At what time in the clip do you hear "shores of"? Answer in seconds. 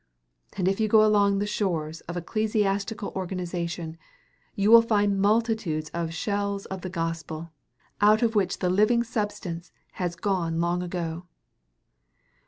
1.45-2.17